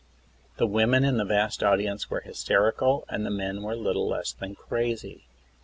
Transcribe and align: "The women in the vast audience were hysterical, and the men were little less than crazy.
"The 0.57 0.65
women 0.65 1.03
in 1.05 1.17
the 1.17 1.25
vast 1.25 1.61
audience 1.61 2.09
were 2.09 2.21
hysterical, 2.21 3.05
and 3.07 3.23
the 3.23 3.29
men 3.29 3.61
were 3.61 3.75
little 3.75 4.07
less 4.09 4.31
than 4.31 4.55
crazy. 4.55 5.25